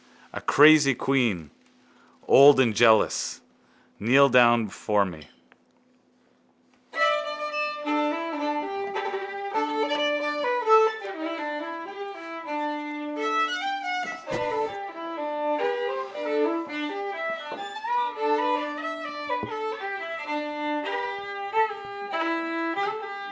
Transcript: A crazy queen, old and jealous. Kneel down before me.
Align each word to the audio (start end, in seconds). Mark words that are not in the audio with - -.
A 0.33 0.41
crazy 0.41 0.95
queen, 0.95 1.51
old 2.27 2.59
and 2.59 2.75
jealous. 2.75 3.41
Kneel 3.99 4.29
down 4.29 4.65
before 4.65 5.05
me. 5.05 5.27